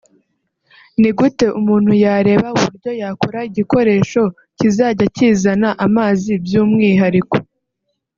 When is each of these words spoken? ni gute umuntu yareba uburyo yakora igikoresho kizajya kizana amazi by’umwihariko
ni 1.01 1.09
gute 1.17 1.45
umuntu 1.59 1.91
yareba 2.03 2.47
uburyo 2.57 2.91
yakora 3.01 3.37
igikoresho 3.49 4.21
kizajya 4.57 5.05
kizana 5.15 5.69
amazi 5.85 6.31
by’umwihariko 6.43 7.35